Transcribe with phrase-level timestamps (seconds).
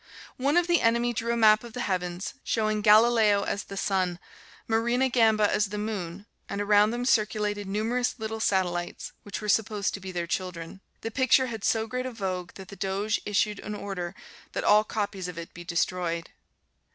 [0.37, 4.17] One of the enemy drew a map of the heavens, showing Galileo as the sun,
[4.67, 9.93] Marina Gamba as the moon, and around them circulated numerous little satellites, which were supposed
[9.93, 10.81] to be their children.
[11.01, 14.15] The picture had so great a vogue that the Doge issued an order
[14.53, 16.31] that all copies of it be destroyed.